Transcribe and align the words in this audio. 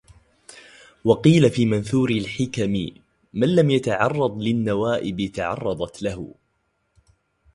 وَقِيلَ 1.03 1.49
فِي 1.49 1.65
مَنْثُورِ 1.65 2.09
الْحِكَمِ 2.11 2.73
مَنْ 3.33 3.55
لَمْ 3.55 3.69
يَتَعَرَّضْ 3.69 4.41
لِلنَّوَائِبِ 4.41 5.31
تَعَرَّضَتْ 5.35 6.03
لَهُ 6.03 6.35